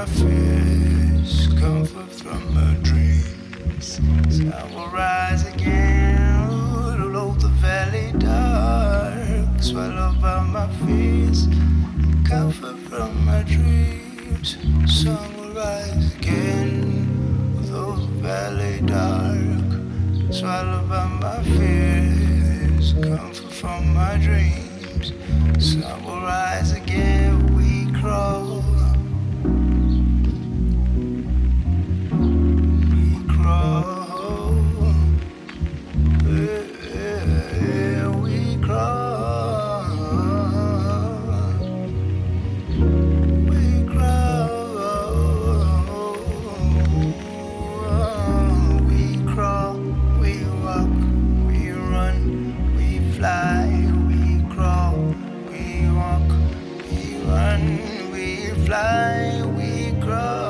[0.00, 4.00] my fears, comfort from my dreams.
[4.50, 6.48] I will rise again,
[7.38, 11.48] the valley dark, swallowed by my fears,
[12.26, 14.56] comfort from my dreams.
[14.86, 24.16] Sun will rise again, though the valley dark, swallowed by my fears, comfort from my
[24.16, 25.12] dreams.
[25.58, 27.09] Sun will rise again.
[58.12, 60.49] we fly, we grow.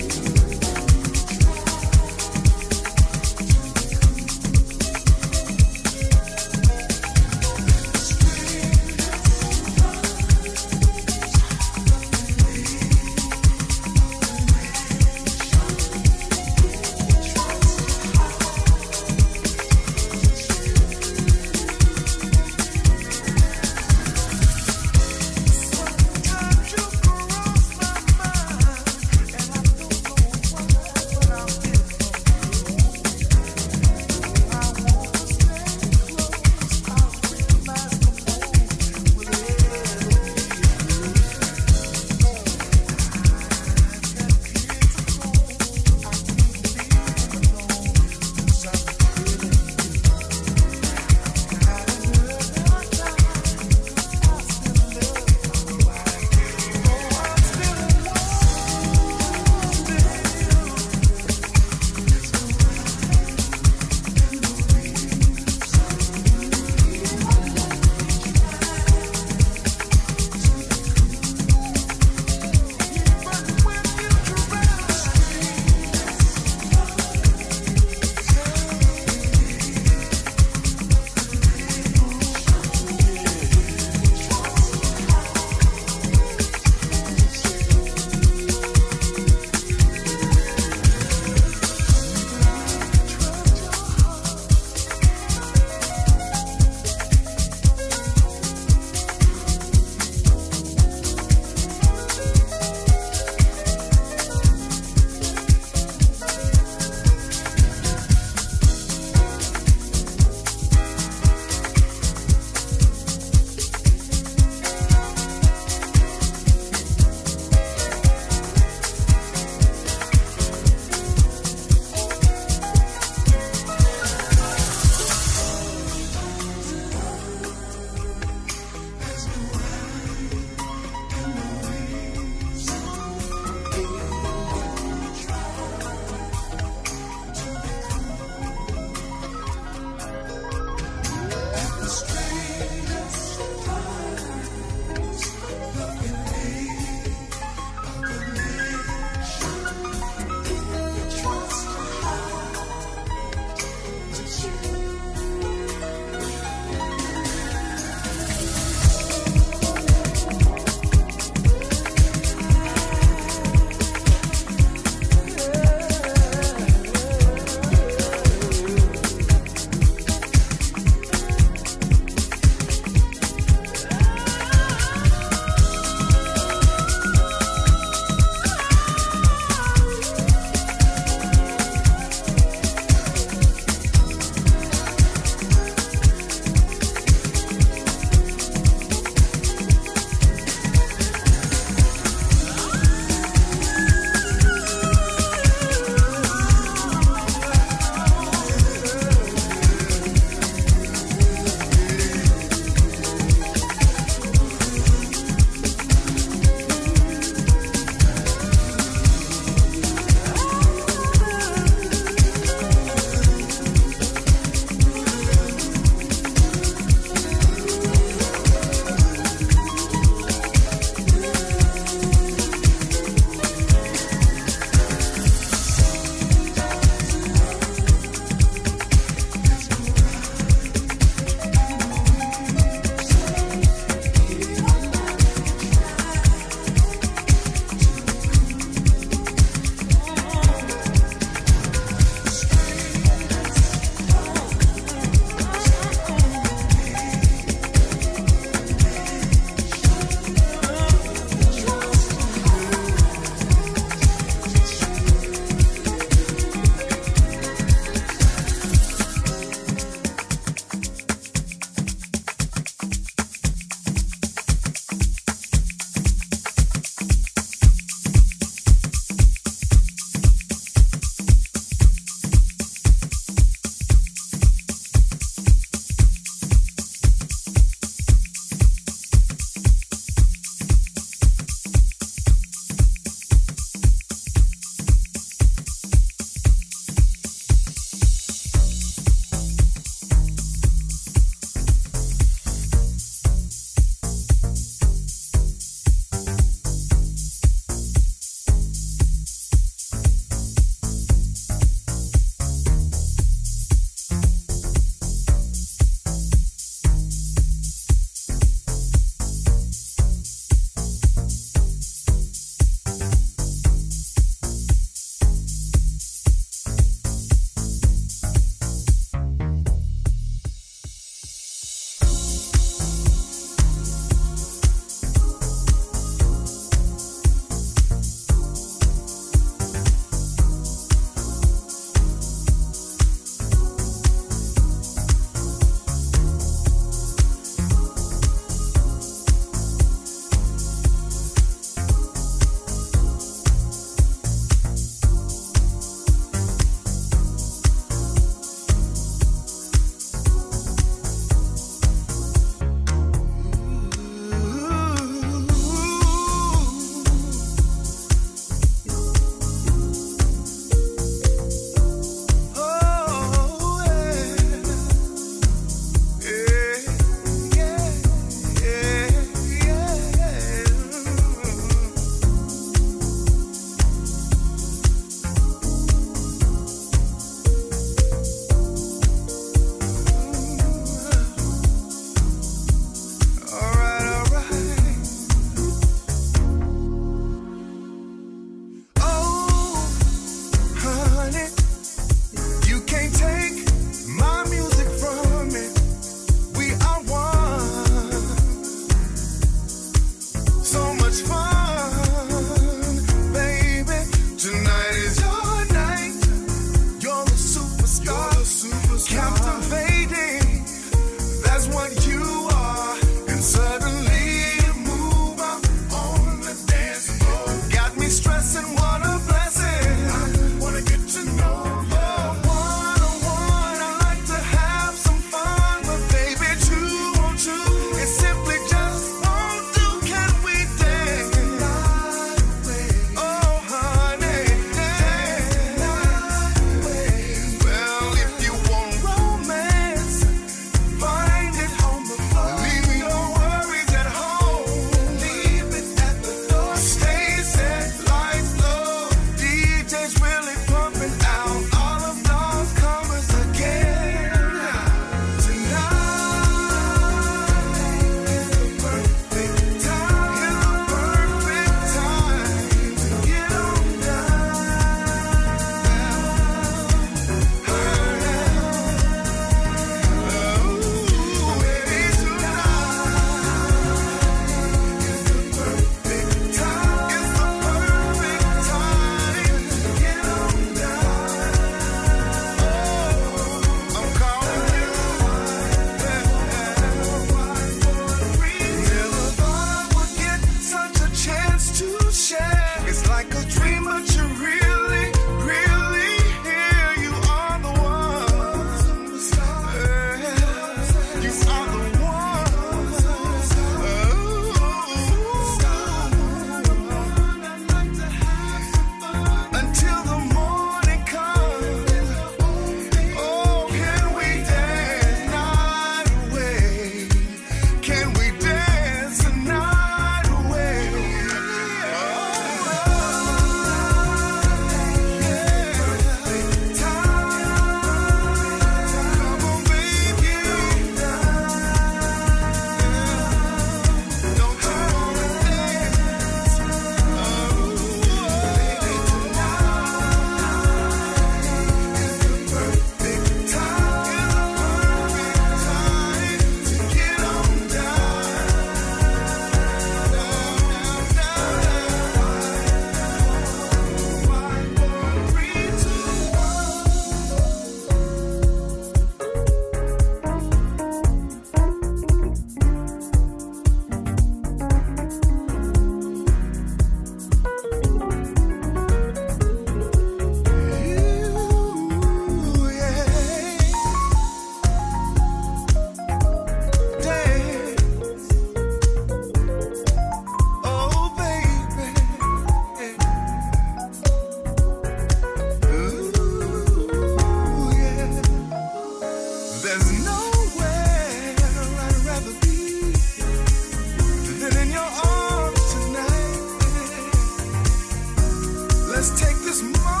[599.01, 600.00] You're right next to